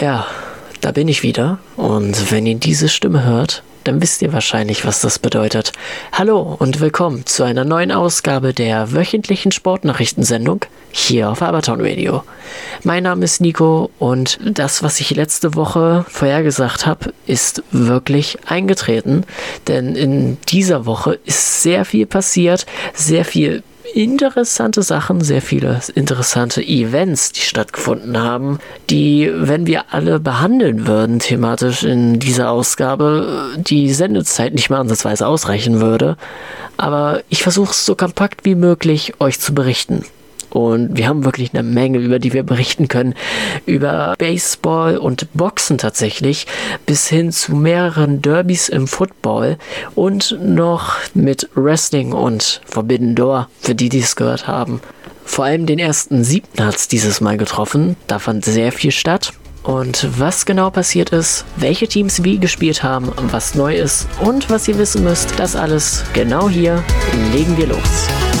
[0.00, 0.28] Ja,
[0.80, 1.58] da bin ich wieder.
[1.76, 5.72] Und wenn ihr diese Stimme hört, dann wisst ihr wahrscheinlich, was das bedeutet.
[6.12, 10.60] Hallo und willkommen zu einer neuen Ausgabe der wöchentlichen Sportnachrichtensendung
[10.92, 12.22] hier auf Abertown Radio.
[12.84, 19.24] Mein Name ist Nico und das, was ich letzte Woche vorhergesagt habe, ist wirklich eingetreten.
[19.66, 26.62] Denn in dieser Woche ist sehr viel passiert, sehr viel interessante Sachen, sehr viele interessante
[26.62, 28.58] Events, die stattgefunden haben,
[28.90, 35.26] die, wenn wir alle behandeln würden, thematisch in dieser Ausgabe, die Sendezeit nicht mehr ansatzweise
[35.26, 36.16] ausreichen würde.
[36.76, 40.04] Aber ich versuche es so kompakt wie möglich euch zu berichten.
[40.50, 43.14] Und wir haben wirklich eine Menge, über die wir berichten können.
[43.66, 46.46] Über Baseball und Boxen tatsächlich,
[46.86, 49.58] bis hin zu mehreren Derbys im Football
[49.94, 54.80] und noch mit Wrestling und Forbidden Door, für die, die es gehört haben.
[55.24, 57.96] Vor allem den ersten siebten hat es dieses Mal getroffen.
[58.06, 59.32] Da fand sehr viel statt.
[59.62, 64.66] Und was genau passiert ist, welche Teams wie gespielt haben, was neu ist und was
[64.66, 66.82] ihr wissen müsst, das alles genau hier
[67.34, 68.37] legen wir los.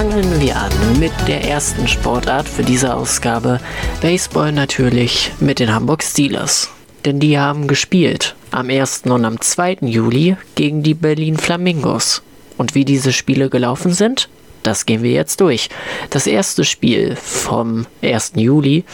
[0.00, 3.60] Fangen wir an mit der ersten Sportart für diese Ausgabe.
[4.00, 6.70] Baseball natürlich mit den Hamburg Steelers.
[7.04, 9.02] Denn die haben gespielt am 1.
[9.10, 9.80] und am 2.
[9.82, 12.22] Juli gegen die Berlin Flamingos.
[12.56, 14.30] Und wie diese Spiele gelaufen sind,
[14.62, 15.68] das gehen wir jetzt durch.
[16.08, 18.32] Das erste Spiel vom 1.
[18.36, 18.84] Juli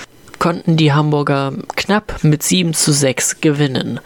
[0.40, 4.00] konnten die Hamburger knapp mit 7 zu 6 gewinnen.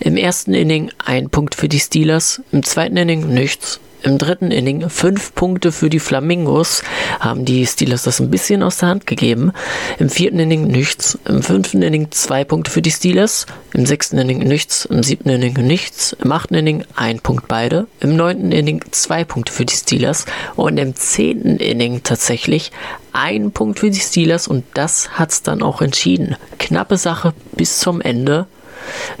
[0.00, 4.88] Im ersten Inning ein Punkt für die Steelers, im zweiten Inning nichts im dritten Inning
[4.88, 6.82] fünf Punkte für die Flamingos,
[7.18, 9.52] haben die Steelers das ein bisschen aus der Hand gegeben.
[9.98, 14.38] Im vierten Inning nichts, im fünften Inning zwei Punkte für die Steelers, im sechsten Inning
[14.38, 19.24] nichts, im siebten Inning nichts, im achten Inning ein Punkt beide, im neunten Inning zwei
[19.24, 22.70] Punkte für die Steelers und im zehnten Inning tatsächlich
[23.12, 26.36] ein Punkt für die Steelers und das hat es dann auch entschieden.
[26.58, 28.46] Knappe Sache bis zum Ende.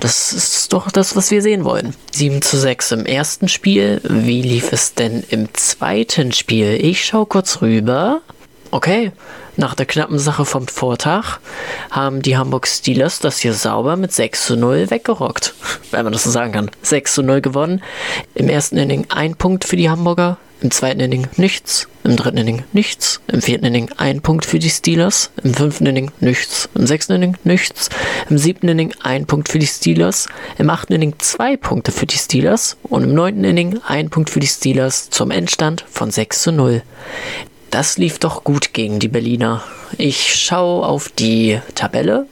[0.00, 1.94] Das ist doch das, was wir sehen wollen.
[2.12, 4.00] 7 zu 6 im ersten Spiel.
[4.04, 6.78] Wie lief es denn im zweiten Spiel?
[6.80, 8.20] Ich schaue kurz rüber.
[8.70, 9.12] Okay,
[9.56, 11.38] nach der knappen Sache vom Vortag
[11.90, 15.54] haben die Hamburg Steelers das hier sauber mit 6 zu 0 weggerockt.
[15.90, 16.70] Wenn man das so sagen kann.
[16.82, 17.82] 6 zu 0 gewonnen.
[18.34, 21.88] Im ersten Inning ein Punkt für die Hamburger, im zweiten Inning nichts.
[22.02, 23.20] Im dritten Inning nichts.
[23.26, 25.30] Im vierten Inning ein Punkt für die Steelers.
[25.42, 26.68] Im fünften Inning nichts.
[26.74, 27.90] Im sechsten Inning nichts.
[28.30, 30.28] Im siebten Inning ein Punkt für die Steelers.
[30.58, 32.76] Im achten Inning zwei Punkte für die Steelers.
[32.84, 36.82] Und im neunten Inning ein Punkt für die Steelers zum Endstand von 6 zu 0.
[37.70, 39.62] Das lief doch gut gegen die Berliner.
[39.98, 42.26] Ich schaue auf die Tabelle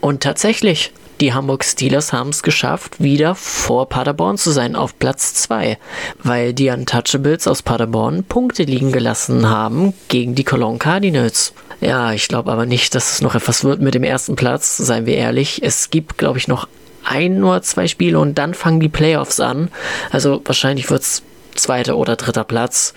[0.00, 5.34] und tatsächlich, die Hamburg Steelers haben es geschafft, wieder vor Paderborn zu sein auf Platz
[5.34, 5.78] 2,
[6.22, 11.52] weil die Untouchables aus Paderborn Punkte liegen gelassen haben gegen die Cologne Cardinals.
[11.80, 15.06] Ja, ich glaube aber nicht, dass es noch etwas wird mit dem ersten Platz, seien
[15.06, 15.62] wir ehrlich.
[15.62, 16.68] Es gibt, glaube ich, noch
[17.04, 19.70] ein oder zwei Spiele und dann fangen die Playoffs an.
[20.10, 21.22] Also wahrscheinlich wird es
[21.54, 22.94] zweiter oder dritter Platz.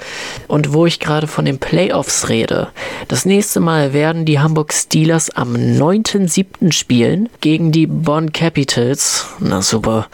[0.48, 2.70] Und wo ich gerade von den Playoffs rede,
[3.08, 6.72] das nächste Mal werden die Hamburg Steelers am 9.7.
[6.72, 9.28] spielen gegen die Bonn Capitals.
[9.40, 10.08] Na super.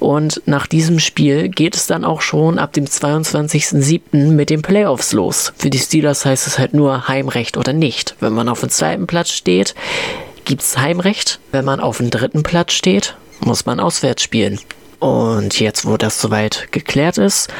[0.00, 4.30] Und nach diesem Spiel geht es dann auch schon ab dem 22.7.
[4.32, 5.52] mit den Playoffs los.
[5.56, 8.16] Für die Steelers heißt es halt nur Heimrecht oder nicht.
[8.20, 9.74] Wenn man auf dem zweiten Platz steht,
[10.44, 11.40] gibt es Heimrecht.
[11.52, 14.58] Wenn man auf dem dritten Platz steht, muss man auswärts spielen.
[15.04, 17.52] Und jetzt, wo das soweit geklärt ist,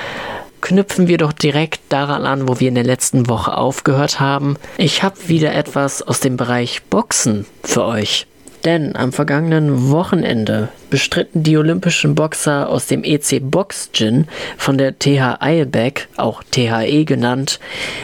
[0.63, 4.57] knüpfen wir doch direkt daran an, wo wir in der letzten Woche aufgehört haben.
[4.79, 8.27] Ich habe wieder etwas aus dem Bereich Boxen für euch.
[8.65, 14.27] Denn am vergangenen Wochenende bestritten die olympischen Boxer aus dem EC Box Gin
[14.57, 17.61] von der TH Eilbeck, auch THE genannt,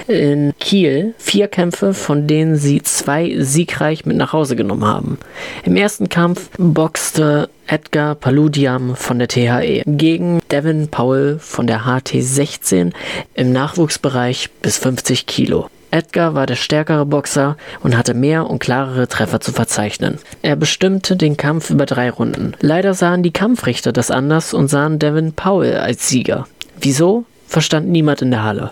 [0.07, 5.19] in Kiel vier Kämpfe, von denen sie zwei siegreich mit nach Hause genommen haben.
[5.65, 12.93] Im ersten Kampf boxte Edgar Paludiam von der THE gegen Devin Powell von der HT16
[13.35, 15.69] im Nachwuchsbereich bis 50 Kilo.
[15.91, 20.19] Edgar war der stärkere Boxer und hatte mehr und klarere Treffer zu verzeichnen.
[20.43, 22.55] Er bestimmte den Kampf über drei Runden.
[22.61, 26.47] Leider sahen die Kampfrichter das anders und sahen Devin Powell als Sieger.
[26.81, 27.25] Wieso?
[27.47, 28.71] Verstand niemand in der Halle.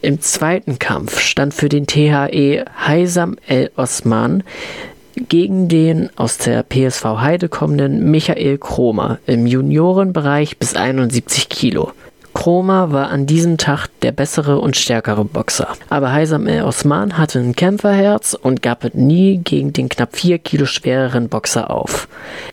[0.00, 4.42] Im zweiten Kampf stand für den THE Heisam El Osman
[5.28, 11.92] gegen den aus der PSV Heide kommenden Michael Kromer im Juniorenbereich bis 71 Kilo.
[12.34, 15.68] Kroma war an diesem Tag der bessere und stärkere Boxer.
[15.88, 20.38] Aber Heisam El Osman hatte ein Kämpferherz und gab es nie gegen den knapp 4
[20.38, 22.08] Kilo schwereren Boxer auf.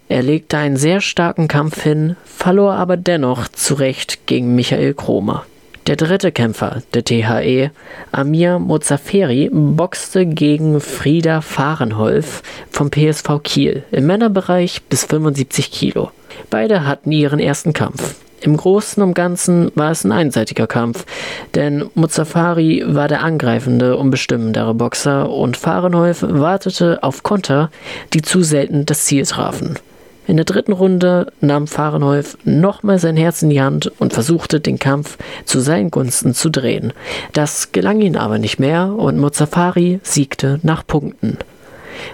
[0.08, 5.44] Er legte einen sehr starken Kampf hin, verlor aber dennoch zu Recht gegen Michael Kroma.
[5.88, 7.72] Der dritte Kämpfer der THE,
[8.12, 16.12] Amir Mozaferi, boxte gegen Frieda Fahrenholf vom PSV Kiel im Männerbereich bis 75 Kilo.
[16.52, 18.16] Beide hatten ihren ersten Kampf.
[18.42, 21.06] Im Großen und Ganzen war es ein einseitiger Kampf,
[21.54, 27.70] denn Muzafari war der angreifende und bestimmendere Boxer und Fahrenholf wartete auf Konter,
[28.14, 29.78] die zu selten das Ziel trafen.
[30.26, 34.80] In der dritten Runde nahm Fahrenholf nochmal sein Herz in die Hand und versuchte, den
[34.80, 36.94] Kampf zu seinen Gunsten zu drehen.
[37.34, 41.38] Das gelang ihm aber nicht mehr und Muzafari siegte nach Punkten.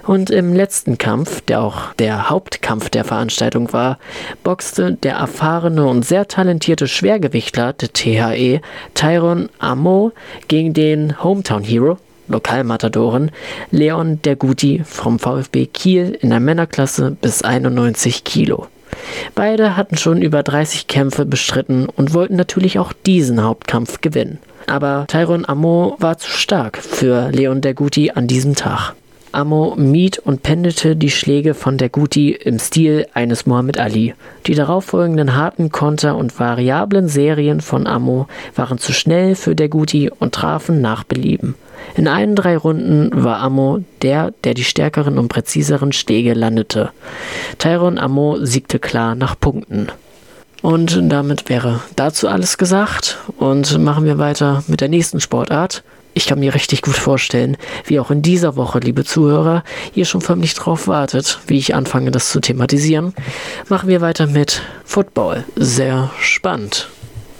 [0.06, 3.98] Und im letzten Kampf, der auch der Hauptkampf der Veranstaltung war,
[4.44, 8.60] boxte der erfahrene und sehr talentierte Schwergewichtler der THE,
[8.94, 10.12] Tyron Amo,
[10.48, 11.98] gegen den Hometown Hero,
[12.28, 13.30] Lokalmatadoren,
[13.70, 18.66] Leon der Guti vom VfB Kiel in der Männerklasse bis 91 Kilo.
[19.34, 24.38] Beide hatten schon über 30 Kämpfe bestritten und wollten natürlich auch diesen Hauptkampf gewinnen.
[24.66, 28.94] Aber Tyron Amo war zu stark für Leon der Guti an diesem Tag.
[29.32, 34.14] Amo mied und pendelte die Schläge von der Guti im Stil eines Muhammad Ali.
[34.46, 40.10] Die darauffolgenden harten Konter und variablen Serien von Amo waren zu schnell für der Guti
[40.10, 41.54] und trafen nach Belieben.
[41.94, 46.90] In allen drei Runden war Amo der, der die stärkeren und präziseren Schläge landete.
[47.58, 49.88] Tyron Amo siegte klar nach Punkten.
[50.60, 55.84] Und damit wäre dazu alles gesagt und machen wir weiter mit der nächsten Sportart,
[56.18, 59.62] ich kann mir richtig gut vorstellen, wie auch in dieser Woche, liebe Zuhörer,
[59.94, 63.14] ihr schon förmlich drauf wartet, wie ich anfange, das zu thematisieren.
[63.68, 65.44] Machen wir weiter mit Football.
[65.54, 66.88] Sehr spannend.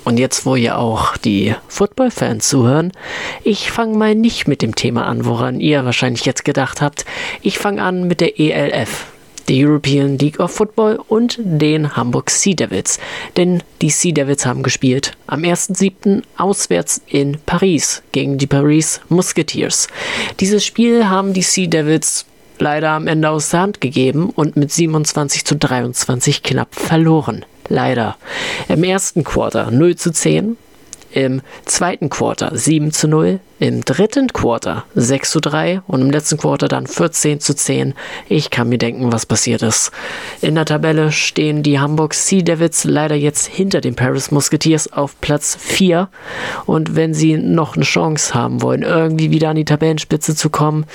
[0.05, 2.93] Und jetzt, wo ihr auch die Football-Fans zuhören,
[3.43, 7.05] ich fange mal nicht mit dem Thema an, woran ihr wahrscheinlich jetzt gedacht habt.
[7.43, 9.07] Ich fange an mit der ELF
[9.49, 12.99] der European League of Football und den Hamburg Sea Devils.
[13.37, 16.23] Denn die Sea Devils haben gespielt am 1.7.
[16.37, 19.89] auswärts in Paris gegen die Paris Musketeers.
[20.41, 22.27] Dieses Spiel haben die Sea Devils
[22.59, 27.45] leider am Ende aus der Hand gegeben und mit 27 zu 23 knapp verloren.
[27.69, 28.17] Leider.
[28.69, 30.56] Im ersten Quarter 0 zu 10,
[31.19, 36.37] im zweiten Quarter 7 zu 0, im dritten Quarter 6 zu 3 und im letzten
[36.37, 37.94] Quarter dann 14 zu 10.
[38.29, 39.91] Ich kann mir denken, was passiert ist.
[40.43, 45.20] In der Tabelle stehen die Hamburg Sea Devils leider jetzt hinter den Paris Musketeers auf
[45.20, 46.09] Platz 4
[46.67, 50.87] und wenn sie noch eine Chance haben wollen, irgendwie wieder an die Tabellenspitze zu kommen,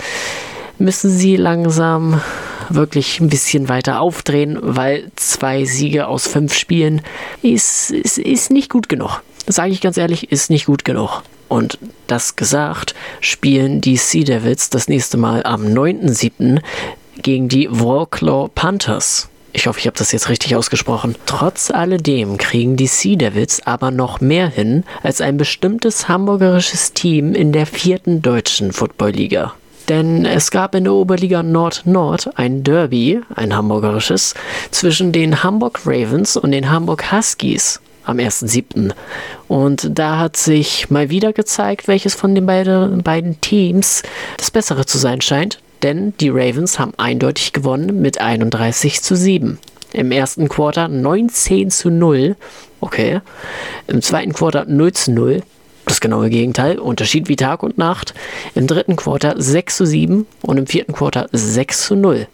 [0.80, 2.22] müssen sie langsam
[2.70, 7.02] wirklich ein bisschen weiter aufdrehen, weil zwei Siege aus fünf Spielen
[7.42, 11.24] ist, ist, ist nicht gut genug sage ich ganz ehrlich, ist nicht gut genug.
[11.50, 16.62] Und das gesagt, spielen die Sea Devils das nächste Mal am 9.7.
[17.22, 19.30] gegen die Wroclaw Panthers.
[19.56, 21.16] Ich hoffe, ich habe das jetzt richtig ausgesprochen.
[21.28, 27.36] Trotz alledem kriegen die Sea Devils aber noch mehr hin als ein bestimmtes hamburgerisches Team
[27.36, 29.54] in der vierten deutschen Footballliga.
[29.90, 34.34] Denn es gab in der Oberliga Nord-Nord ein Derby, ein hamburgerisches,
[34.72, 38.92] zwischen den Hamburg Ravens und den Hamburg Huskies am 1.7.
[39.48, 44.04] Und da hat sich mal wieder gezeigt, welches von den beide, beiden Teams
[44.38, 45.60] das bessere zu sein scheint.
[45.84, 49.60] Denn die Ravens haben eindeutig gewonnen mit 31 zu 7.
[49.92, 52.36] Im ersten Quarter 19 zu 0.
[52.80, 53.22] Okay.
[53.88, 55.44] Im zweiten Quarter 0 zu 0.
[55.86, 56.80] Das genaue Gegenteil.
[56.80, 58.14] Unterschied wie Tag und Nacht.
[58.56, 62.28] Im dritten Quarter 6 zu 7 und im vierten Quarter 6 zu 0.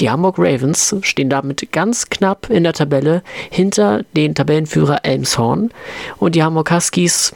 [0.00, 5.70] Die Hamburg Ravens stehen damit ganz knapp in der Tabelle hinter den Tabellenführer Elmshorn
[6.18, 7.32] und die Hamburg Huskies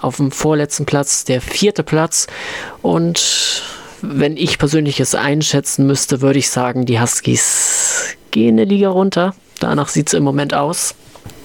[0.00, 2.26] auf dem vorletzten Platz, der vierte Platz.
[2.82, 3.62] Und
[4.02, 9.34] wenn ich persönlich es einschätzen müsste, würde ich sagen, die Huskies gehen eine Liga runter.
[9.60, 10.94] Danach sieht es im Moment aus.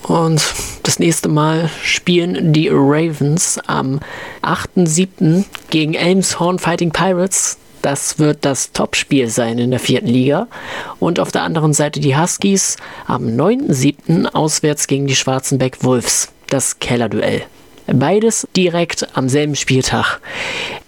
[0.03, 0.43] Und
[0.83, 3.99] das nächste Mal spielen die Ravens am
[4.41, 5.45] 8.7.
[5.69, 7.58] gegen Elmshorn Fighting Pirates.
[7.81, 10.47] Das wird das Topspiel sein in der vierten Liga.
[10.99, 14.25] Und auf der anderen Seite die Huskies am 9.7.
[14.27, 16.29] auswärts gegen die Schwarzenbeck Wolves.
[16.47, 17.43] Das Kellerduell.
[17.87, 20.19] Beides direkt am selben Spieltag.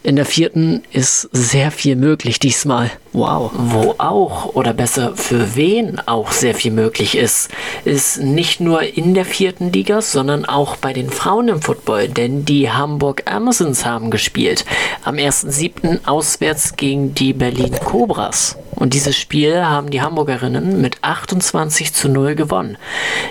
[0.03, 2.89] In der vierten ist sehr viel möglich diesmal.
[3.13, 3.51] Wow.
[3.53, 7.51] Wo auch, oder besser für wen auch sehr viel möglich ist,
[7.85, 12.45] ist nicht nur in der vierten Liga, sondern auch bei den Frauen im Football, denn
[12.45, 14.65] die Hamburg Amazons haben gespielt.
[15.03, 16.07] Am 1.7.
[16.07, 18.57] auswärts gegen die Berlin Cobras.
[18.73, 22.77] Und dieses Spiel haben die Hamburgerinnen mit 28 zu 0 gewonnen.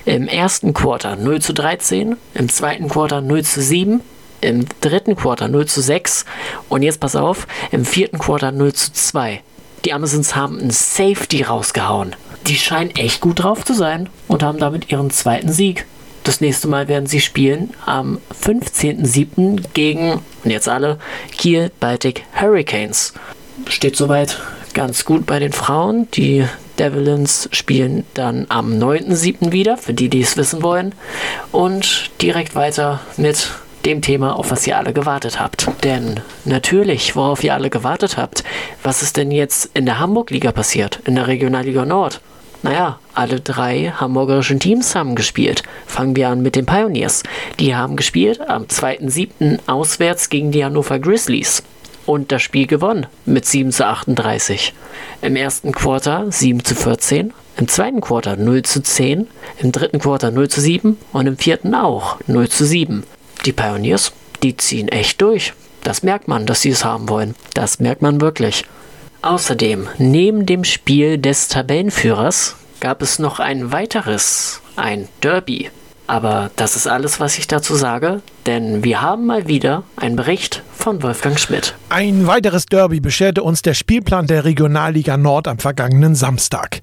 [0.05, 4.03] Im ersten Quarter 0 zu 13, im zweiten Quarter 0 zu 7
[4.40, 6.25] im dritten Quarter 0 zu 6
[6.68, 9.42] und jetzt pass auf, im vierten Quarter 0 zu 2.
[9.85, 12.14] Die Amazons haben einen Safety rausgehauen.
[12.47, 15.87] Die scheinen echt gut drauf zu sein und haben damit ihren zweiten Sieg.
[16.25, 19.64] Das nächste Mal werden sie spielen am 15.07.
[19.73, 20.99] gegen, und jetzt alle,
[21.37, 23.14] Kiel Baltic Hurricanes.
[23.68, 24.38] Steht soweit
[24.75, 26.09] ganz gut bei den Frauen.
[26.12, 26.47] Die
[26.78, 29.52] Devils spielen dann am 9.07.
[29.52, 30.94] wieder, für die, die es wissen wollen.
[31.52, 33.49] Und direkt weiter mit
[33.85, 35.69] dem Thema, auf was ihr alle gewartet habt.
[35.85, 38.45] Denn natürlich, worauf ihr alle gewartet habt,
[38.83, 42.21] was ist denn jetzt in der Hamburg-Liga passiert, in der Regionalliga Nord?
[42.63, 45.63] Naja, alle drei hamburgerischen Teams haben gespielt.
[45.87, 47.23] Fangen wir an mit den Pioneers.
[47.59, 49.61] Die haben gespielt am 2.7.
[49.67, 51.63] auswärts gegen die Hannover Grizzlies.
[52.05, 54.75] Und das Spiel gewonnen mit 7 zu 38.
[55.23, 60.31] Im ersten Quarter 7 zu 14, im zweiten Quarter 0 zu 10, im dritten Quarter
[60.31, 63.05] 0 zu 7 und im vierten auch 0 zu 7
[63.47, 65.52] die Pioneers, die ziehen echt durch.
[65.82, 67.35] Das merkt man, dass sie es haben wollen.
[67.54, 68.64] Das merkt man wirklich.
[69.23, 75.70] Außerdem, neben dem Spiel des Tabellenführers gab es noch ein weiteres, ein Derby.
[76.06, 80.62] Aber das ist alles, was ich dazu sage, denn wir haben mal wieder einen Bericht
[80.73, 81.76] von Wolfgang Schmidt.
[81.88, 86.80] Ein weiteres Derby bescherte uns der Spielplan der Regionalliga Nord am vergangenen Samstag.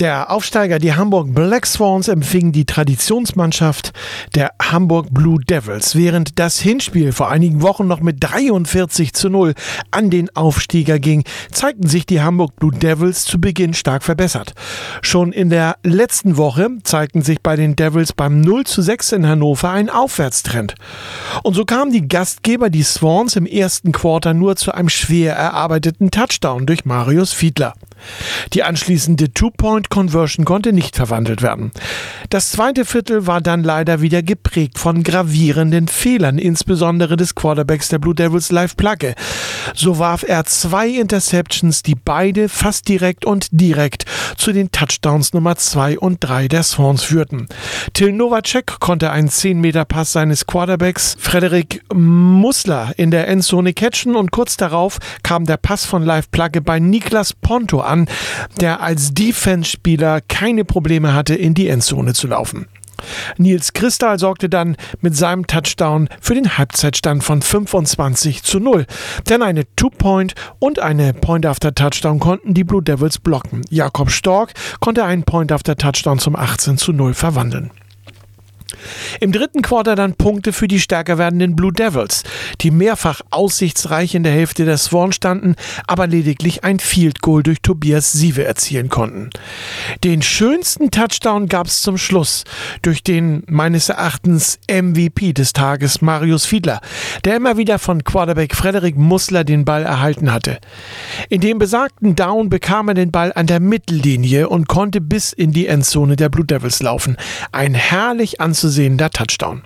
[0.00, 3.92] Der Aufsteiger, die Hamburg Black Swans, empfing die Traditionsmannschaft
[4.36, 9.54] der Hamburg Blue Devils, während das Hinspiel vor einigen Wochen noch mit 43 zu 0
[9.90, 14.54] an den Aufsteiger ging, zeigten sich die Hamburg Blue Devils zu Beginn stark verbessert.
[15.02, 19.26] Schon in der letzten Woche zeigten sich bei den Devils beim 0 zu 6 in
[19.26, 20.76] Hannover ein Aufwärtstrend.
[21.42, 26.12] Und so kamen die Gastgeber, die Swans, im ersten Quarter nur zu einem schwer erarbeiteten
[26.12, 27.74] Touchdown durch Marius Fiedler.
[28.52, 31.70] Die anschließende Two-Point-Conversion konnte nicht verwandelt werden.
[32.30, 37.98] Das zweite Viertel war dann leider wieder geprägt von gravierenden Fehlern, insbesondere des Quarterbacks der
[37.98, 39.14] Blue Devils Live Plugge.
[39.74, 44.04] So warf er zwei Interceptions, die beide fast direkt und direkt
[44.36, 47.48] zu den Touchdowns Nummer 2 und 3 der Swans führten.
[47.92, 54.56] Till Novacek konnte einen 10-Meter-Pass seines Quarterbacks Frederik Musler in der Endzone catchen und kurz
[54.56, 58.08] darauf kam der Pass von Live Plugge bei Niklas Ponto an,
[58.60, 62.66] der als Defense-Spieler keine Probleme hatte, in die Endzone zu laufen.
[63.36, 68.86] Nils Kristal sorgte dann mit seinem Touchdown für den Halbzeitstand von 25 zu 0.
[69.28, 73.62] Denn eine Two-Point und eine Point-After-Touchdown konnten die Blue Devils blocken.
[73.70, 77.70] Jakob Stork konnte einen Point-After-Touchdown zum 18 zu 0 verwandeln.
[79.20, 82.22] Im dritten Quarter dann Punkte für die stärker werdenden Blue Devils,
[82.60, 85.56] die mehrfach aussichtsreich in der Hälfte der Swan standen,
[85.86, 89.30] aber lediglich ein Field Goal durch Tobias Sieve erzielen konnten.
[90.04, 92.44] Den schönsten Touchdown gab es zum Schluss
[92.82, 96.80] durch den meines Erachtens MVP des Tages Marius Fiedler,
[97.24, 100.58] der immer wieder von Quarterback Frederik Mussler den Ball erhalten hatte.
[101.28, 105.52] In dem besagten Down bekam er den Ball an der Mittellinie und konnte bis in
[105.52, 107.16] die Endzone der Blue Devils laufen.
[107.52, 109.62] Ein herrlich anzusehender Touchdown.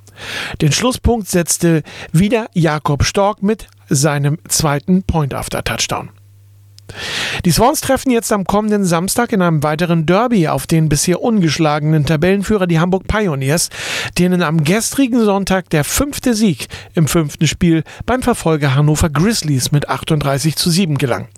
[0.61, 1.83] Den Schlusspunkt setzte
[2.13, 6.11] wieder Jakob Stork mit seinem zweiten Point-After-Touchdown.
[7.45, 12.07] Die Swans treffen jetzt am kommenden Samstag in einem weiteren Derby auf den bisher ungeschlagenen
[12.07, 13.71] Tabellenführer, die Hamburg Pioneers,
[14.19, 19.89] denen am gestrigen Sonntag der fünfte Sieg im fünften Spiel beim Verfolger Hannover Grizzlies mit
[19.89, 21.29] 38 zu 7 gelang.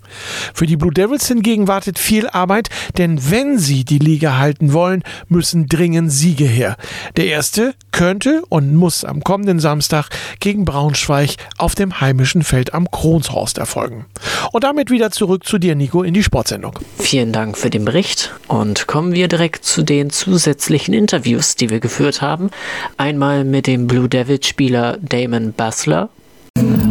[0.53, 5.03] Für die Blue Devils hingegen wartet viel Arbeit, denn wenn sie die Liga halten wollen,
[5.27, 6.75] müssen dringend Siege her.
[7.17, 10.09] Der erste könnte und muss am kommenden Samstag
[10.39, 14.05] gegen Braunschweig auf dem heimischen Feld am Kronshorst erfolgen.
[14.51, 16.73] Und damit wieder zurück zu dir, Nico, in die Sportsendung.
[16.97, 21.79] Vielen Dank für den Bericht und kommen wir direkt zu den zusätzlichen Interviews, die wir
[21.79, 22.49] geführt haben.
[22.97, 26.09] Einmal mit dem Blue Devils Spieler Damon Bassler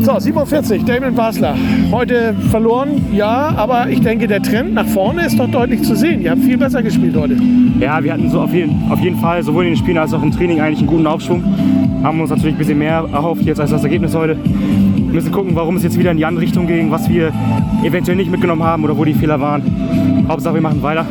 [0.02, 1.56] so, 47, Damon Basler.
[1.90, 6.20] Heute verloren, ja, aber ich denke, der Trend nach vorne ist doch deutlich zu sehen.
[6.20, 7.38] Ihr habt viel besser gespielt heute.
[7.80, 10.23] Ja, wir hatten so auf jeden, auf jeden Fall sowohl in den Spielen als auch
[10.23, 11.42] im Training eigentlich einen guten Aufschwung.
[12.04, 14.37] Haben uns natürlich ein bisschen mehr erhofft jetzt als das Ergebnis heute.
[14.37, 17.32] Wir müssen gucken, warum es jetzt wieder in die andere Richtung ging, was wir
[17.82, 19.62] eventuell nicht mitgenommen haben oder wo die Fehler waren.
[20.28, 21.06] Hauptsache, wir machen weiter.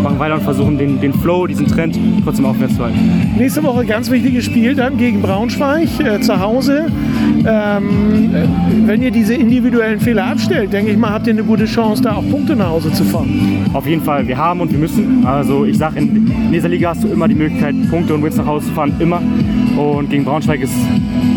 [0.00, 2.98] machen weiter und versuchen den, den Flow, diesen Trend trotzdem aufwärts zu halten.
[3.36, 6.86] Nächste Woche ganz wichtiges Spiel dann gegen Braunschweig äh, zu Hause.
[7.44, 8.46] Ähm, äh,
[8.86, 12.14] wenn ihr diese individuellen Fehler abstellt, denke ich mal, habt ihr eine gute Chance, da
[12.14, 13.66] auch Punkte nach Hause zu fahren.
[13.72, 15.26] Auf jeden Fall, wir haben und wir müssen.
[15.26, 18.36] Also ich sage, in, in dieser Liga hast du immer die Möglichkeit, Punkte und Wins
[18.36, 19.20] nach Hause zu fahren, immer.
[19.78, 20.74] Und gegen Braunschweig ist,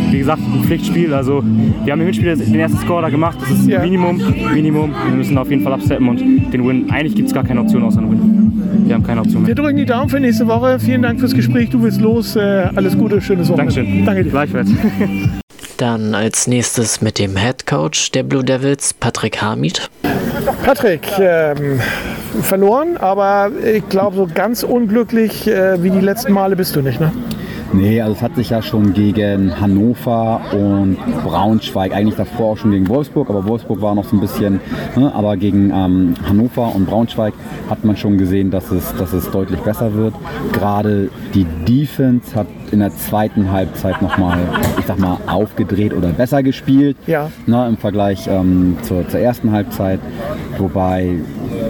[0.09, 1.13] wie gesagt, ein Pflichtspiel.
[1.13, 1.43] Also
[1.83, 3.37] wir haben im Hinspiel den ersten Score da gemacht.
[3.39, 3.81] Das ist Ja.
[3.81, 4.19] Minimum,
[4.53, 4.93] Minimum.
[5.07, 6.19] Wir müssen auf jeden Fall absteppen und
[6.51, 6.89] den Win.
[6.89, 8.87] Eigentlich gibt es gar keine Option außer einen Win.
[8.87, 9.49] Wir haben keine Option mehr.
[9.49, 10.79] Wir drücken die Daumen für nächste Woche.
[10.79, 11.69] Vielen Dank fürs Gespräch.
[11.69, 12.35] Du willst los.
[12.35, 13.75] Äh, alles Gute, schönes Wochenende.
[13.75, 14.05] Dankeschön.
[14.05, 14.31] Danke dir.
[14.31, 14.69] Gleichfalls.
[15.77, 19.89] Dann als nächstes mit dem Head Coach der Blue Devils, Patrick Hamid.
[20.63, 21.79] Patrick, ähm,
[22.41, 26.99] verloren, aber ich glaube, so ganz unglücklich äh, wie die letzten Male bist du nicht,
[26.99, 27.11] ne?
[27.73, 32.71] Nee, also es hat sich ja schon gegen Hannover und Braunschweig, eigentlich davor auch schon
[32.71, 34.59] gegen Wolfsburg, aber Wolfsburg war noch so ein bisschen,
[34.95, 37.33] ne, aber gegen ähm, Hannover und Braunschweig
[37.69, 40.13] hat man schon gesehen, dass es, dass es deutlich besser wird.
[40.51, 44.39] Gerade die Defense hat in der zweiten Halbzeit nochmal,
[44.79, 47.29] ich sag mal, aufgedreht oder besser gespielt Ja.
[47.45, 49.99] ne, im Vergleich ähm, zur, zur ersten Halbzeit.
[50.57, 51.15] Wobei,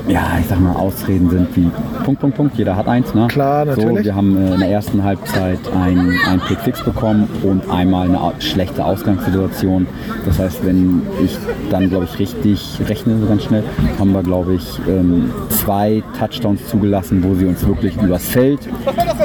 [0.07, 1.71] ja, ich sag mal, Ausreden sind wie
[2.03, 3.13] Punkt, Punkt, Punkt, jeder hat eins.
[3.13, 3.27] Ne?
[3.27, 3.99] Klar, natürlich.
[3.99, 8.07] So, wir haben äh, in der ersten Halbzeit ein, ein Pick Fix bekommen und einmal
[8.07, 9.87] eine schlechte Ausgangssituation.
[10.25, 11.37] Das heißt, wenn ich
[11.69, 13.63] dann, glaube ich, richtig rechne, so ganz schnell,
[13.99, 18.59] haben wir, glaube ich, ähm, zwei Touchdowns zugelassen, wo sie uns wirklich übers Feld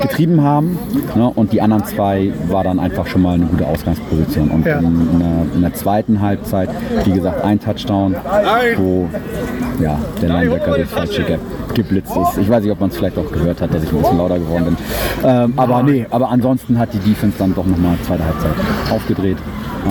[0.02, 0.78] getrieben haben.
[1.14, 1.30] Ne?
[1.34, 4.50] Und die anderen zwei war dann einfach schon mal eine gute Ausgangsposition.
[4.50, 4.78] Und Ja.
[4.78, 6.68] in, der, in der zweiten Halbzeit,
[7.04, 8.14] wie gesagt, ein Touchdown,
[8.76, 9.08] wo
[9.80, 11.40] ja, der Linebacker durch falsche Gap
[11.74, 12.38] geblitzt ist.
[12.38, 14.38] Ich weiß nicht, ob man es vielleicht auch gehört hat, dass ich ein bisschen lauter
[14.38, 14.76] geworden bin.
[15.24, 18.52] Ähm, aber nee, aber ansonsten hat die Defense dann doch nochmal zweite Halbzeit
[18.90, 19.36] aufgedreht.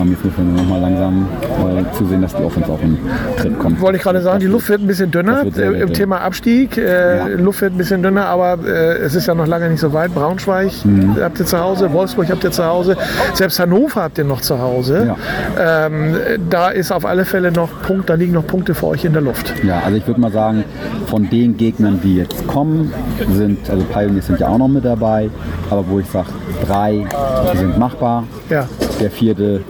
[0.04, 2.98] Jetzt müssen wir nochmal langsam äh, zusehen, dass die Offense auch in
[3.38, 3.80] Tritt kommt.
[3.80, 5.92] Wollte ich gerade sagen, die Luft wird ein bisschen dünner sehr, äh, sehr im.
[5.92, 6.76] Thema Abstieg.
[6.76, 7.26] Äh, Ja.
[7.28, 10.14] Luft wird ein bisschen dünner, aber äh, es ist ja noch lange nicht so weit.
[10.14, 11.16] Braunschweig Mhm.
[11.20, 12.96] habt ihr zu Hause, Wolfsburg habt ihr zu Hause,
[13.34, 15.14] selbst Hannover habt ihr noch zu Hause.
[15.58, 16.16] Ähm,
[16.50, 19.22] da ist auf alle Fälle noch Punkt, da liegen noch Punkte für euch in der
[19.22, 19.54] Luft.
[19.64, 20.64] Ja, also ich würde mal sagen,
[21.06, 22.92] von den Gegnern, die jetzt kommen,
[23.32, 25.30] sind, also Pioneers sind ja auch noch mit dabei,
[25.70, 26.28] aber wo ich sage,
[26.66, 27.04] drei,
[27.52, 28.24] die sind machbar.
[28.50, 28.66] Ja.
[29.00, 29.62] Der vierte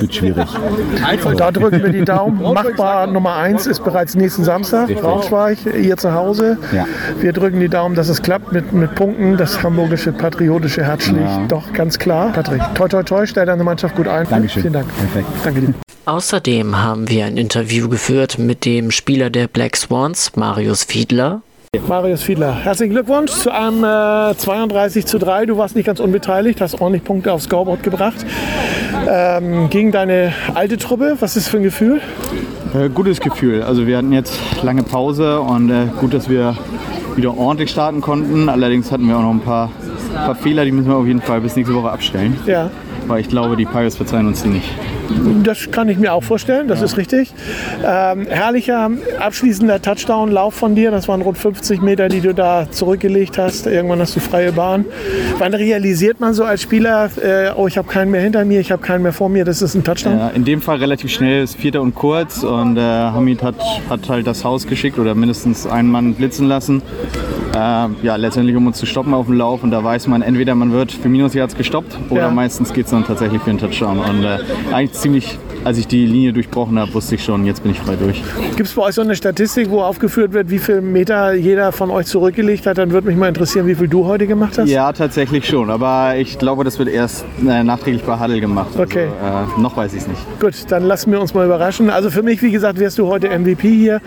[0.00, 0.48] wird schwierig.
[1.24, 2.40] Und da drücken wir die Daumen.
[2.42, 5.02] Machbar Nummer eins ist bereits nächsten Samstag, Richtig.
[5.04, 6.58] Braunschweig, ihr zu Hause.
[6.72, 6.86] Ja.
[7.20, 9.36] Wir drücken die Daumen, dass es klappt mit, mit Punkten.
[9.36, 11.44] Das hamburgische patriotische Herz schlägt Ja.
[11.48, 12.32] doch ganz klar.
[12.32, 14.26] Patrick, toi toi toi, stell deine Mannschaft gut ein.
[14.28, 14.62] Dankeschön.
[14.62, 14.86] Vielen Dank.
[14.96, 15.26] Perfekt.
[15.44, 15.74] Danke dir.
[16.06, 21.40] Außerdem haben wir ein Interview geführt mit dem Spieler der Black Swans, Marius Fiedler.
[21.82, 25.46] Marius Fiedler, herzlichen Glückwunsch zu einem äh, 32 zu 3.
[25.46, 28.24] Du warst nicht ganz unbeteiligt, hast ordentlich Punkte aufs Scoreboard gebracht.
[29.08, 32.00] Ähm, gegen deine alte Truppe, was ist das für ein Gefühl?
[32.74, 33.62] Äh, gutes Gefühl.
[33.62, 36.56] Also wir hatten jetzt lange Pause und äh, gut, dass wir
[37.16, 38.48] wieder ordentlich starten konnten.
[38.48, 39.70] Allerdings hatten wir auch noch ein paar,
[40.14, 42.36] paar Fehler, die müssen wir auf jeden Fall bis nächste Woche abstellen.
[42.46, 42.70] Ja.
[43.06, 44.70] Weil ich glaube, die Pirates verzeihen uns die nicht.
[45.42, 47.32] Das kann ich mir auch vorstellen, das ist richtig.
[47.84, 48.90] Ähm, herrlicher
[49.20, 50.90] abschließender Touchdown-Lauf von dir.
[50.90, 53.66] Das waren rund 50 Meter, die du da zurückgelegt hast.
[53.66, 54.84] Irgendwann hast du freie Bahn.
[55.38, 58.72] Wann realisiert man so als Spieler, äh, oh, ich habe keinen mehr hinter mir, ich
[58.72, 60.18] habe keinen mehr vor mir, das ist ein Touchdown?
[60.18, 63.56] Ja, in dem Fall relativ schnell, ist Vierter und kurz und äh, Hamid hat,
[63.90, 66.82] hat halt das Haus geschickt oder mindestens einen Mann blitzen lassen.
[67.52, 67.56] Äh,
[68.02, 70.72] ja, letztendlich um uns zu stoppen auf dem Lauf und da weiß man, entweder man
[70.72, 72.30] wird für Minusyards gestoppt oder Ja.
[72.30, 73.98] meistens geht es dann tatsächlich für einen Touchdown.
[73.98, 74.38] Und äh,
[74.72, 77.96] eigentlich ziemlich, als ich die Linie durchbrochen habe, wusste ich schon, jetzt bin ich frei
[77.96, 78.22] durch.
[78.56, 81.90] Gibt es bei euch so eine Statistik, wo aufgeführt wird, wie viel Meter jeder von
[81.90, 82.78] euch zurückgelegt hat?
[82.78, 84.68] Dann würde mich mal interessieren, wie viel du heute gemacht hast.
[84.68, 85.70] Ja, tatsächlich schon.
[85.70, 88.70] Aber ich glaube, das wird erst äh, nachträglich bei Huddle gemacht.
[88.78, 89.08] Okay.
[89.22, 90.20] Also, äh, noch weiß ich es nicht.
[90.40, 91.90] Gut, dann lassen wir uns mal überraschen.
[91.90, 94.00] Also für mich, wie gesagt, wärst du heute MVP hier.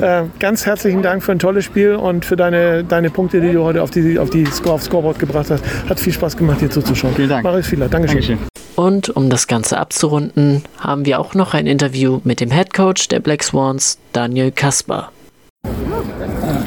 [0.00, 3.62] Äh, ganz herzlichen Dank für ein tolles Spiel und für deine, deine Punkte, die du
[3.62, 5.64] heute auf die, auf die Score, aufs Scoreboard gebracht hast.
[5.88, 7.14] Hat viel Spaß gemacht, dir zuzuschauen.
[7.14, 7.44] Vielen Dank.
[7.44, 8.20] Marius Fieler, Dankeschön.
[8.20, 8.53] Dankeschön.
[8.76, 13.08] Und um das Ganze abzurunden, haben wir auch noch ein Interview mit dem Head Coach
[13.08, 15.10] der Black Swans, Daniel Kasper.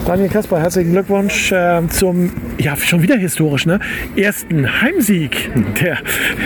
[0.05, 3.79] Daniel Kasper, herzlichen Glückwunsch äh, zum, ja, schon wieder historisch, ne?
[4.15, 5.97] Ersten Heimsieg der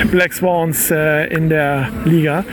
[0.09, 2.43] Black Swans äh, in der Liga.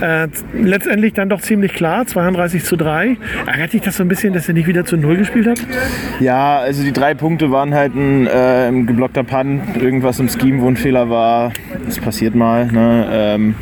[0.00, 3.16] Äh, letztendlich dann doch ziemlich klar, 32 zu 3.
[3.46, 5.66] Ärgert dich das so ein bisschen, dass ihr nicht wieder zu Null gespielt habt?
[6.20, 10.60] Ja, also die drei Punkte waren halt ein, äh, ein geblockter Punt, irgendwas im Scheme,
[10.62, 11.52] wo ein Fehler war.
[11.86, 12.66] Das passiert mal.
[12.66, 13.06] Ne?
[13.10, 13.54] Ähm,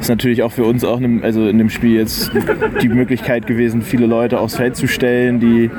[0.00, 2.30] ist natürlich auch für uns auch in dem, also in dem Spiel jetzt
[2.82, 5.70] die Möglichkeit gewesen, viele Leute aufs Feld zu stellen, die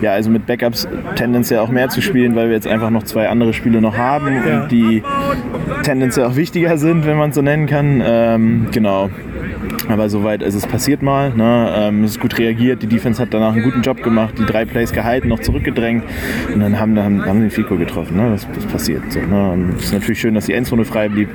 [0.00, 3.28] ja also mit Backups tendenziell auch mehr zu spielen, weil wir jetzt einfach noch zwei
[3.28, 4.62] andere Spiele noch haben Ja.
[4.62, 5.02] und die
[5.82, 8.02] tendenziell auch wichtiger sind, wenn man es so nennen kann.
[8.04, 9.10] Ähm, genau.
[9.88, 11.32] Aber soweit, also es passiert mal.
[11.34, 11.72] Ne?
[11.76, 12.82] Ähm, es ist gut reagiert.
[12.82, 16.04] Die Defense hat danach einen guten Job gemacht, die drei Plays gehalten, noch zurückgedrängt
[16.52, 18.16] und dann haben, haben, haben sie den Fico getroffen.
[18.16, 18.30] Ne?
[18.30, 19.20] Das, das passiert so.
[19.20, 19.74] Ne?
[19.76, 21.28] Es ist natürlich schön, dass die Endzone frei blieb.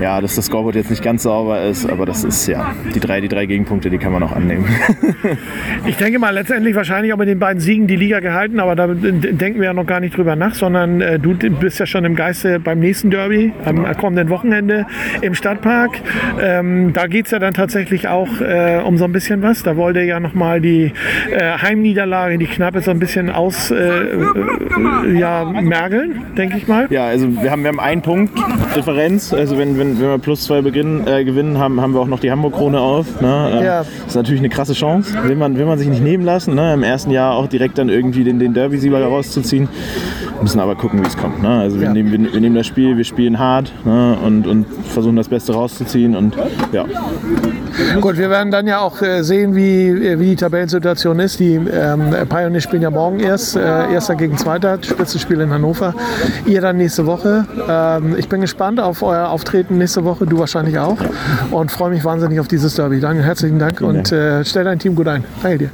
[0.00, 3.20] Ja, dass das Scoreboard jetzt nicht ganz sauber ist, aber das ist ja die drei,
[3.20, 4.64] die drei Gegenpunkte, die kann man auch annehmen.
[5.86, 8.86] ich denke mal, letztendlich wahrscheinlich auch mit den beiden Siegen die Liga gehalten, aber da
[8.88, 12.14] denken wir ja noch gar nicht drüber nach, sondern äh, du bist ja schon im
[12.14, 14.86] Geiste beim nächsten Derby am kommenden Wochenende
[15.20, 16.00] im Stadtpark.
[16.40, 19.62] Ähm, da geht es ja dann tatsächlich auch äh, um so ein bisschen was.
[19.62, 20.92] Da wollte ja nochmal die
[21.30, 26.86] äh, Heimniederlage, die knappe, so ein bisschen aus äh, äh, ja, mergeln, denke ich mal.
[26.90, 28.38] Ja, also wir haben, wir haben einen Punkt
[28.76, 29.32] Differenz.
[29.32, 32.20] Also wenn, wenn, wenn wir plus zwei beginnen, äh, gewinnen, haben, haben wir auch noch
[32.20, 33.20] die Hamburg-Krone auf.
[33.20, 33.50] Ne?
[33.54, 33.78] Ähm, ja.
[33.78, 35.14] Das ist natürlich eine krasse Chance.
[35.24, 36.74] Will man, will man sich nicht nehmen lassen, ne?
[36.74, 39.68] im ersten Jahr auch direkt dann irgendwie den, den Derby-Sieger rauszuziehen
[40.42, 41.42] müssen aber gucken, wie es kommt.
[41.42, 41.48] Ne?
[41.48, 41.92] Also wir, ja.
[41.92, 44.18] nehmen, wir, wir, nehmen das Spiel, wir spielen hart ne?
[44.24, 46.36] und, und versuchen das Beste rauszuziehen und
[46.72, 46.84] ja.
[48.00, 51.40] Gut, wir werden dann ja auch äh, sehen, wie, äh, wie die Tabellensituation ist.
[51.40, 55.94] Die ähm, Pioneers spielen ja morgen erst, äh, erster gegen zweiter, Spitzenspiel in Hannover.
[56.46, 57.46] Ihr dann nächste Woche.
[57.68, 60.98] Ähm, ich bin gespannt auf euer Auftreten nächste Woche, du wahrscheinlich auch
[61.50, 63.00] und freue mich wahnsinnig auf dieses Derby.
[63.00, 65.24] Danke, herzlichen Dank und äh, stell dein Team gut ein.
[65.42, 65.70] Danke dir.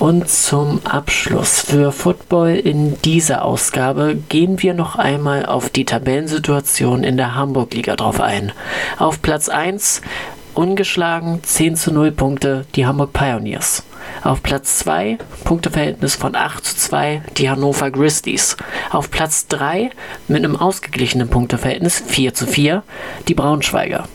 [0.00, 7.04] Und zum Abschluss für Football in dieser Ausgabe gehen wir noch einmal auf die Tabellensituation
[7.04, 8.52] in der Hamburg-Liga drauf ein.
[8.98, 10.00] Auf Platz 1
[10.54, 13.82] ungeschlagen 10 zu 0 Punkte die Hamburg Pioneers.
[14.24, 18.56] Auf Platz 2 Punkteverhältnis von 8 zu 2 die Hannover Grizzlies.
[18.90, 19.90] Auf Platz 3
[20.28, 22.82] mit einem ausgeglichenen Punkteverhältnis 4 zu 4
[23.28, 24.08] die Braunschweiger.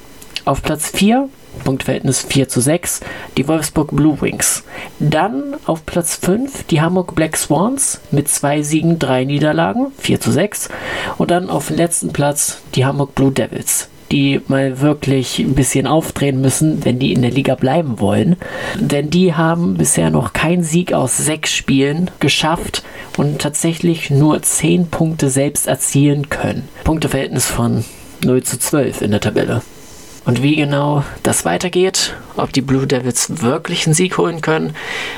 [0.45, 1.29] Auf Platz 4
[1.63, 3.01] Punktverhältnis 4 zu 6,
[3.37, 4.63] die Wolfsburg Blue Wings.
[4.99, 10.31] Dann auf Platz 5 die Hamburg Black Swans mit zwei Siegen, drei Niederlagen, 4 zu
[10.31, 10.69] 6.
[11.17, 15.87] Und dann auf dem letzten Platz die Hamburg Blue Devils die mal wirklich ein bisschen
[15.87, 18.35] aufdrehen müssen, wenn die in der Liga bleiben wollen.
[18.79, 22.83] Denn die haben bisher noch keinen Sieg aus sechs Spielen geschafft
[23.17, 26.67] und tatsächlich nur 10 Punkte selbst erzielen können.
[26.83, 27.83] Punkteverhältnis von
[28.23, 29.61] 0 zu 12 in der Tabelle.
[30.25, 34.75] Und wie genau das weitergeht, ob die Blue Devils wirklich einen Sieg holen können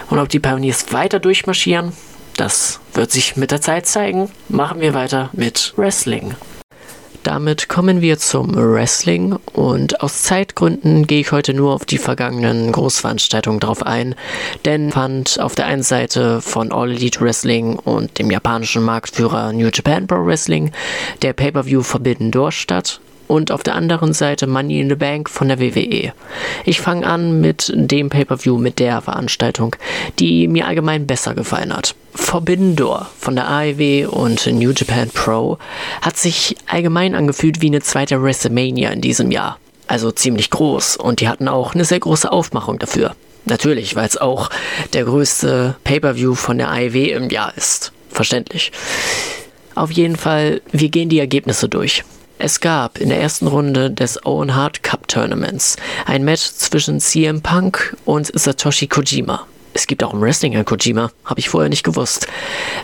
[0.10, 1.93] und ob die Pioneers weiter durchmarschieren,
[2.36, 4.30] das wird sich mit der Zeit zeigen.
[4.50, 6.36] Machen wir weiter mit Wrestling.
[7.24, 12.72] Damit kommen wir zum Wrestling und aus Zeitgründen gehe ich heute nur auf die vergangenen
[12.72, 14.15] Großveranstaltungen drauf ein,
[14.63, 19.70] denn fand auf der einen Seite von All Elite Wrestling und dem japanischen Marktführer New
[19.74, 20.72] Japan Pro Wrestling
[21.22, 25.48] der Pay-Per-View Forbidden Door statt und auf der anderen Seite Money in the Bank von
[25.48, 26.13] der WWE.
[26.66, 29.76] Ich fange an mit dem Pay-per-View, mit der Veranstaltung,
[30.20, 31.96] die mir allgemein besser gefallen hat.
[32.16, 35.58] Forbidden Door von der AEW und New Japan Pro
[36.02, 39.60] hat sich allgemein angefühlt wie eine zweite WrestleMania in diesem Jahr.
[39.88, 43.16] Also ziemlich groß und die hatten auch eine sehr große Aufmachung dafür.
[43.46, 44.50] Natürlich, weil es auch
[44.94, 47.94] der größte Pay-per-View von der AEW im Jahr ist.
[48.10, 48.72] Verständlich.
[49.76, 52.04] Auf jeden Fall, wir gehen die Ergebnisse durch.
[52.39, 57.41] Es gab in der ersten Runde des Owen Hart Cup Tournaments ein Match zwischen CM
[57.41, 59.47] Punk und Satoshi Kojima.
[59.73, 62.28] Es gibt auch im Wrestling ein Kojima, habe ich vorher nicht gewusst.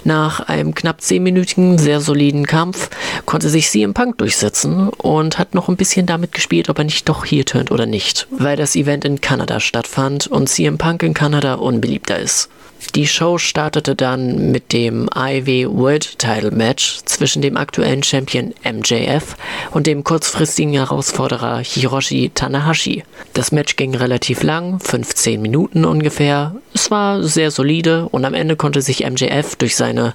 [0.04, 2.89] Nach einem knapp 10-minütigen, sehr soliden Kampf
[3.26, 7.08] konnte sich CM Punk durchsetzen und hat noch ein bisschen damit gespielt, ob er nicht
[7.08, 11.13] doch hier turnt oder nicht, weil das Event in Kanada stattfand und CM Punk in
[11.13, 12.50] Kanada unbeliebter ist.
[12.91, 19.36] Die Show startete dann mit dem IW World Title Match zwischen dem aktuellen Champion MJF
[19.72, 23.04] und dem kurzfristigen Herausforderer Hiroshi Tanahashi.
[23.34, 26.56] Das Match ging relativ lang, 15 Minuten ungefähr.
[26.74, 30.13] Es war sehr solide und am Ende konnte sich MJF durch seine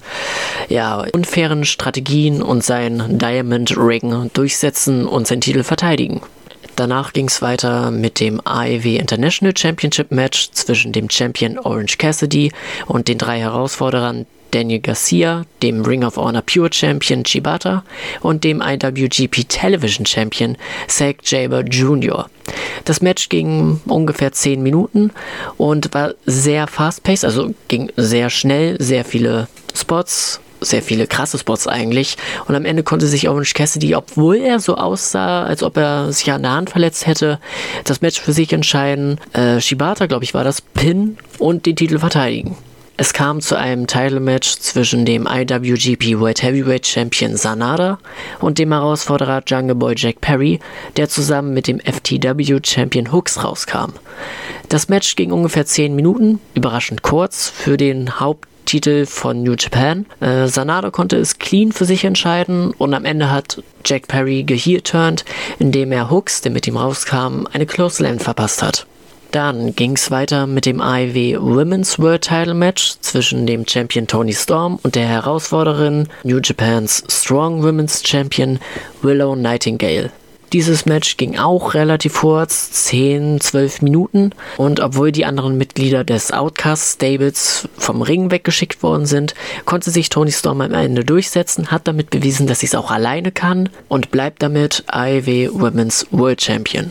[0.68, 6.20] ja, unfairen Strategien und sein Diamond Ring durchsetzen und seinen Titel verteidigen.
[6.78, 12.52] Danach ging es weiter mit dem AEW International Championship Match zwischen dem Champion Orange Cassidy
[12.86, 17.82] und den drei Herausforderern Daniel Garcia, dem Ring of Honor Pure Champion Chibata
[18.20, 22.30] und dem IWGP Television Champion Zack Jaber Jr.
[22.84, 25.10] Das Match ging ungefähr 10 Minuten
[25.56, 31.66] und war sehr fast-paced, also ging sehr schnell, sehr viele Spots, sehr viele krasse Spots
[31.66, 32.16] eigentlich.
[32.46, 36.30] Und am Ende konnte sich Orange Cassidy, obwohl er so aussah, als ob er sich
[36.30, 37.38] an der Hand verletzt hätte,
[37.84, 39.18] das Match für sich entscheiden.
[39.32, 42.56] Äh, Shibata, glaube ich, war das Pin und den Titel verteidigen.
[43.00, 48.00] Es kam zu einem Title-Match zwischen dem IWGP World Heavyweight Champion Sanada
[48.40, 50.58] und dem Herausforderer Jungle Boy Jack Perry,
[50.96, 53.92] der zusammen mit dem FTW Champion Hooks rauskam.
[54.68, 60.04] Das Match ging ungefähr 10 Minuten, überraschend kurz für den Haupt Titel von New Japan.
[60.20, 65.24] Äh, Sanada konnte es clean für sich entscheiden und am Ende hat Jack Perry geheelturned,
[65.58, 68.86] indem er Hooks, der mit ihm rauskam, eine Close Land verpasst hat.
[69.30, 74.34] Dann ging es weiter mit dem AEW Women's World Title Match zwischen dem Champion Tony
[74.34, 78.58] Storm und der Herausforderin New Japans Strong Women's Champion
[79.00, 80.10] Willow Nightingale.
[80.52, 84.30] Dieses Match ging auch relativ kurz, 10, 12 Minuten.
[84.56, 89.34] Und obwohl die anderen Mitglieder des Outcast Stables vom Ring weggeschickt worden sind,
[89.66, 93.30] konnte sich Tony Storm am Ende durchsetzen, hat damit bewiesen, dass sie es auch alleine
[93.30, 96.90] kann und bleibt damit AEW Women's World Champion.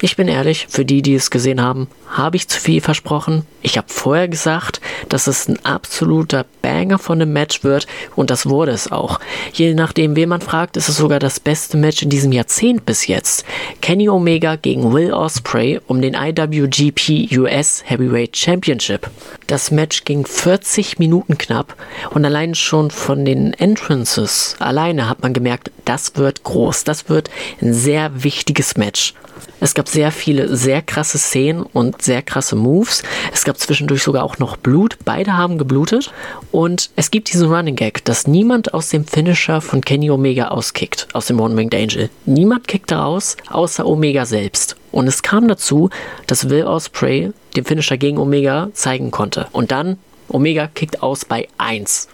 [0.00, 3.44] Ich bin ehrlich, für die, die es gesehen haben, habe ich zu viel versprochen.
[3.62, 8.46] Ich habe vorher gesagt, dass es ein absoluter Banger von einem Match wird und das
[8.46, 9.20] wurde es auch.
[9.52, 13.06] Je nachdem, wen man fragt, ist es sogar das beste Match in diesem Jahrzehnt bis
[13.06, 13.44] jetzt.
[13.80, 19.08] Kenny Omega gegen Will Osprey um den IWGP US Heavyweight Championship.
[19.46, 21.74] Das Match ging 40 Minuten knapp
[22.10, 27.30] und allein schon von den Entrances alleine hat man gemerkt, das wird groß, das wird
[27.62, 29.14] ein sehr wichtiges Match.
[29.60, 33.02] Es gab sehr viele sehr krasse Szenen und sehr krasse Moves.
[33.32, 34.98] Es gab zwischendurch sogar auch noch Blut.
[35.04, 36.12] Beide haben geblutet.
[36.52, 41.08] Und es gibt diesen Running Gag, dass niemand aus dem Finisher von Kenny Omega auskickt,
[41.12, 42.10] aus dem One Winged Angel.
[42.24, 44.76] Niemand kickt raus, außer Omega selbst.
[44.92, 45.90] Und es kam dazu,
[46.26, 49.48] dass Will Osprey den Finisher gegen Omega zeigen konnte.
[49.52, 49.98] Und dann,
[50.28, 52.08] Omega kickt aus bei 1.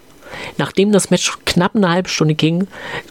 [0.58, 2.66] Nachdem das Match knapp eine halbe Stunde ging,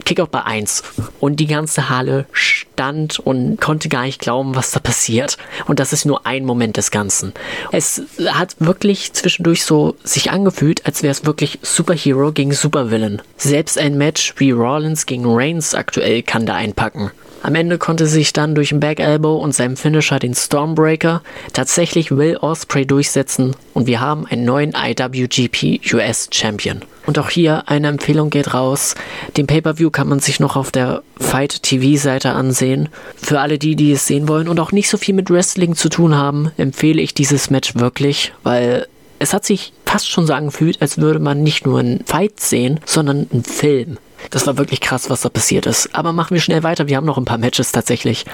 [0.05, 0.83] Kickout bei 1.
[1.19, 5.38] Und die ganze Halle stand und konnte gar nicht glauben, was da passiert.
[5.65, 7.33] Und das ist nur ein Moment des Ganzen.
[7.71, 13.21] Es hat wirklich zwischendurch so sich angefühlt, als wäre es wirklich Superhero gegen Supervillain.
[13.38, 17.12] Selbst ein Match wie Rollins gegen Reigns aktuell kann da einpacken.
[17.43, 22.10] Am Ende konnte sich dann durch ein Back Elbow und seinem Finisher den Stormbreaker tatsächlich
[22.10, 26.84] Will Osprey durchsetzen und wir haben einen neuen IWGP US Champion.
[27.06, 28.95] Und auch hier eine Empfehlung geht raus.
[29.36, 32.88] Den Pay-per-View kann man sich noch auf der Fight TV Seite ansehen.
[33.17, 35.89] Für alle die, die es sehen wollen und auch nicht so viel mit Wrestling zu
[35.89, 38.88] tun haben, empfehle ich dieses Match wirklich, weil
[39.19, 42.79] es hat sich fast schon so angefühlt, als würde man nicht nur einen Fight sehen,
[42.86, 43.97] sondern einen Film.
[44.29, 45.89] Das war wirklich krass, was da passiert ist.
[45.93, 46.88] Aber machen wir schnell weiter.
[46.88, 48.25] Wir haben noch ein paar Matches tatsächlich.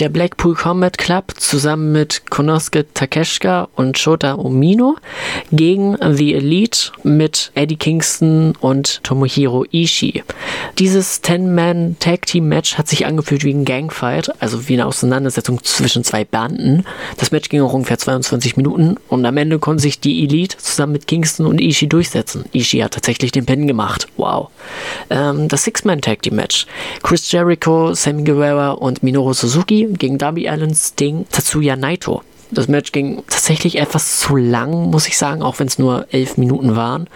[0.00, 4.96] Der Blackpool Combat Club zusammen mit Konosuke Takeshika und Shota Umino
[5.52, 10.22] gegen The Elite mit Eddie Kingston und Tomohiro Ishii.
[10.78, 15.62] Dieses 10-Man Tag Team Match hat sich angefühlt wie ein Gangfight, also wie eine Auseinandersetzung
[15.62, 16.84] zwischen zwei Banden.
[17.18, 20.92] Das Match ging auch ungefähr 22 Minuten und am Ende konnte sich die Elite zusammen
[20.92, 22.44] mit Kingston und Ishii durchsetzen.
[22.52, 24.06] Ishii hat tatsächlich den Pin gemacht.
[24.16, 24.50] Wow.
[25.10, 26.66] Ähm, das Six-Man-Tag Team Match.
[27.02, 32.22] Chris Jericho, Sammy Guevara und Minoru Suzuki gegen Darby Allin, Sting, Tatsuya Naito.
[32.50, 36.36] Das Match ging tatsächlich etwas zu lang, muss ich sagen, auch wenn es nur elf
[36.36, 37.08] Minuten waren.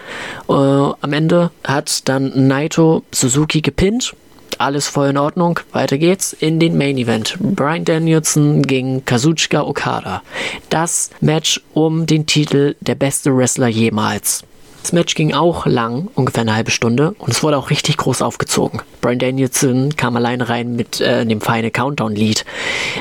[0.49, 4.13] Äh, am Ende hat dann Naito Suzuki gepinnt.
[4.57, 5.59] Alles voll in Ordnung.
[5.71, 7.37] Weiter geht's in den Main Event.
[7.39, 10.21] Brian Danielson gegen Kazuchika Okada.
[10.69, 14.43] Das Match um den Titel der beste Wrestler jemals.
[14.81, 18.21] Das Match ging auch lang, ungefähr eine halbe Stunde, und es wurde auch richtig groß
[18.21, 18.81] aufgezogen.
[19.01, 22.45] Brian Danielson kam alleine rein mit äh, dem feine Countdown-Lied.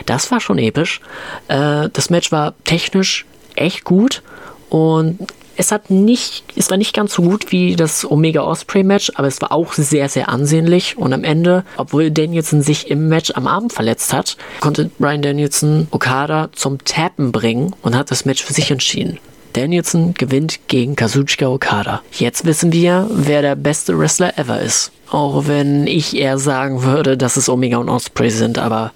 [0.07, 1.01] Das war schon episch.
[1.49, 4.23] Äh, das Match war technisch echt gut
[4.69, 5.19] und
[5.61, 9.29] es hat nicht, es war nicht ganz so gut wie das Omega Osprey Match, aber
[9.29, 10.97] es war auch sehr, sehr ansehnlich.
[10.97, 15.87] Und am Ende, obwohl Danielson sich im Match am Abend verletzt hat, konnte Brian Danielson
[15.91, 19.19] Okada zum Tappen bringen und hat das Match für sich entschieden.
[19.53, 22.03] Danielson gewinnt gegen Kazuchika Okada.
[22.13, 24.93] Jetzt wissen wir, wer der beste Wrestler ever ist.
[25.11, 28.93] Auch wenn ich eher sagen würde, dass es Omega und Osprey sind, aber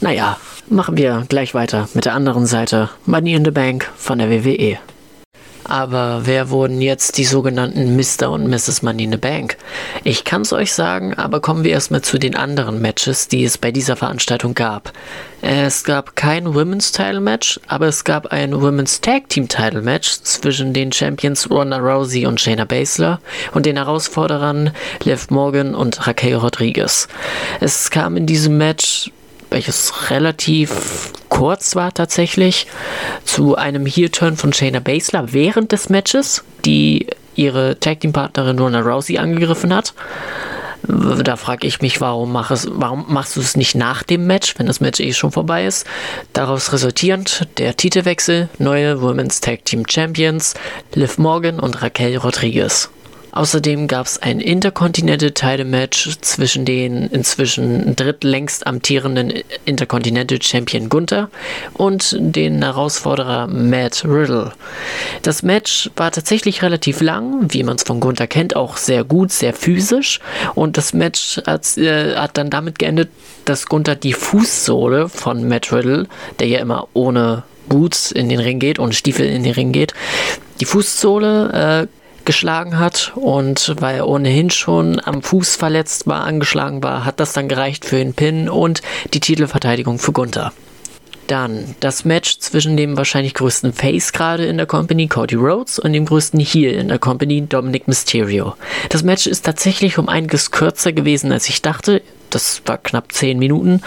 [0.00, 0.36] naja,
[0.68, 2.90] machen wir gleich weiter mit der anderen Seite.
[3.06, 4.78] Money in the Bank von der WWE.
[5.68, 8.30] Aber wer wurden jetzt die sogenannten Mr.
[8.30, 8.82] und Mrs.
[8.82, 9.56] Money in the Bank?
[10.04, 13.58] Ich kann es euch sagen, aber kommen wir erstmal zu den anderen Matches, die es
[13.58, 14.92] bei dieser Veranstaltung gab.
[15.42, 20.20] Es gab kein Women's Title Match, aber es gab ein Women's Tag Team Title Match
[20.22, 23.20] zwischen den Champions Ronda Rousey und Shayna Baszler
[23.52, 24.70] und den Herausforderern
[25.04, 27.08] Liv Morgan und Raquel Rodriguez.
[27.60, 29.10] Es kam in diesem Match
[29.56, 32.66] welches relativ kurz war tatsächlich,
[33.24, 38.80] zu einem Heel-Turn von Shayna Baszler während des Matches, die ihre Tag Team Partnerin Ronda
[38.80, 39.94] Rousey angegriffen hat.
[40.86, 44.58] Da frage ich mich, warum, mach es, warum machst du es nicht nach dem Match,
[44.58, 45.86] wenn das Match eh schon vorbei ist?
[46.34, 50.52] Daraus resultierend der Titelwechsel, neue Women's Tag Team Champions,
[50.94, 52.90] Liv Morgan und Raquel Rodriguez.
[53.36, 59.30] Außerdem gab es ein Intercontinental Title Match zwischen den inzwischen drittlängst amtierenden
[59.66, 61.28] Intercontinental Champion Gunther
[61.74, 64.52] und den Herausforderer Matt Riddle.
[65.20, 69.30] Das Match war tatsächlich relativ lang, wie man es von Gunther kennt, auch sehr gut,
[69.30, 70.20] sehr physisch
[70.54, 73.10] und das Match hat, äh, hat dann damit geendet,
[73.44, 76.06] dass Gunther die Fußsohle von Matt Riddle,
[76.38, 79.92] der ja immer ohne Boots in den Ring geht, ohne Stiefel in den Ring geht,
[80.60, 81.95] die Fußsohle äh,
[82.26, 87.32] geschlagen hat und weil er ohnehin schon am Fuß verletzt war, angeschlagen war, hat das
[87.32, 88.82] dann gereicht für den Pin und
[89.14, 90.52] die Titelverteidigung für Gunther.
[91.26, 95.92] Dann das Match zwischen dem wahrscheinlich größten Face gerade in der Company, Cody Rhodes, und
[95.92, 98.54] dem größten Heel in der Company, Dominic Mysterio.
[98.90, 102.02] Das Match ist tatsächlich um einiges kürzer gewesen, als ich dachte.
[102.30, 103.80] Das war knapp 10 Minuten.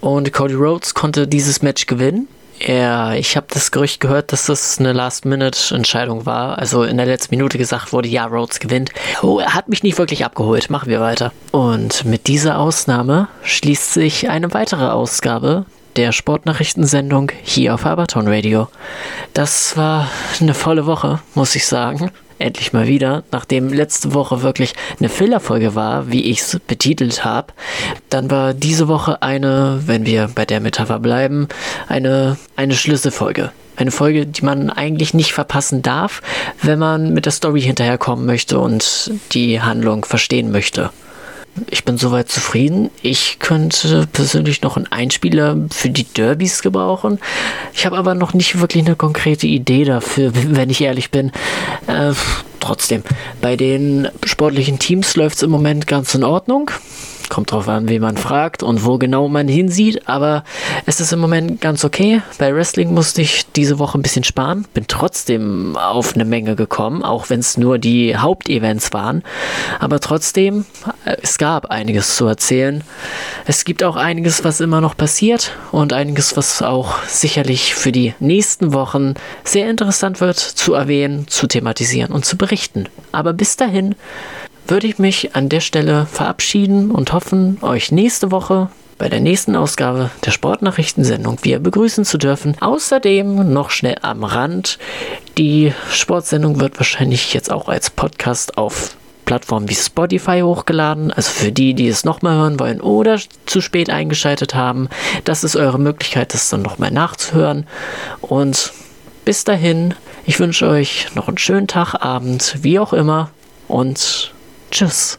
[0.00, 2.28] Und Cody Rhodes konnte dieses Match gewinnen.
[2.60, 6.58] Ja, ich habe das Gerücht gehört, dass das eine Last-Minute-Entscheidung war.
[6.58, 8.90] Also in der letzten Minute gesagt wurde, ja, Rhodes gewinnt.
[9.22, 10.70] Oh, er hat mich nicht wirklich abgeholt.
[10.70, 11.32] Machen wir weiter.
[11.50, 18.68] Und mit dieser Ausnahme schließt sich eine weitere Ausgabe der Sportnachrichtensendung hier auf Abaton Radio.
[19.32, 20.08] Das war
[20.40, 25.74] eine volle Woche, muss ich sagen endlich mal wieder, nachdem letzte Woche wirklich eine Fillerfolge
[25.74, 27.52] war, wie ich es betitelt habe,
[28.10, 31.48] dann war diese Woche eine, wenn wir bei der Metapher bleiben,
[31.88, 33.52] eine, eine Schlüsselfolge.
[33.76, 36.22] Eine Folge, die man eigentlich nicht verpassen darf,
[36.62, 40.90] wenn man mit der Story hinterherkommen möchte und die Handlung verstehen möchte.
[41.70, 42.90] Ich bin soweit zufrieden.
[43.02, 47.20] Ich könnte persönlich noch einen Einspieler für die Derbys gebrauchen.
[47.72, 51.30] Ich habe aber noch nicht wirklich eine konkrete Idee dafür, wenn ich ehrlich bin.
[51.86, 52.12] Äh,
[52.60, 53.02] trotzdem,
[53.40, 56.70] bei den sportlichen Teams läuft es im Moment ganz in Ordnung.
[57.28, 60.44] Kommt drauf an, wie man fragt und wo genau man hinsieht, aber
[60.86, 62.20] es ist im Moment ganz okay.
[62.38, 67.02] Bei Wrestling musste ich diese Woche ein bisschen sparen, bin trotzdem auf eine Menge gekommen,
[67.02, 69.22] auch wenn es nur die Hauptevents waren.
[69.80, 70.66] Aber trotzdem,
[71.04, 72.84] äh, es gab einiges zu erzählen.
[73.46, 78.14] Es gibt auch einiges, was immer noch passiert und einiges, was auch sicherlich für die
[78.20, 82.88] nächsten Wochen sehr interessant wird zu erwähnen, zu thematisieren und zu berichten.
[83.12, 83.94] Aber bis dahin,
[84.66, 89.56] würde ich mich an der Stelle verabschieden und hoffen, euch nächste Woche bei der nächsten
[89.56, 92.56] Ausgabe der Sportnachrichtensendung wieder begrüßen zu dürfen.
[92.60, 94.78] Außerdem noch schnell am Rand,
[95.38, 101.10] die Sportsendung wird wahrscheinlich jetzt auch als Podcast auf Plattformen wie Spotify hochgeladen.
[101.10, 104.88] Also für die, die es nochmal hören wollen oder zu spät eingeschaltet haben,
[105.24, 107.66] das ist eure Möglichkeit, das dann nochmal nachzuhören.
[108.20, 108.72] Und
[109.24, 109.94] bis dahin,
[110.26, 113.30] ich wünsche euch noch einen schönen Tag, Abend, wie auch immer
[113.68, 114.32] und
[114.70, 115.18] Tschüss.